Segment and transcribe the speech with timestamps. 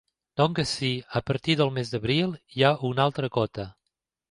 [0.39, 3.71] Doncs sí, a partir del mes d'abril hi ha una altra quota.